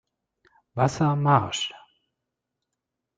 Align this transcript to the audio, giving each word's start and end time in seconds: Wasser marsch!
Wasser 0.73 1.15
marsch! 1.15 1.69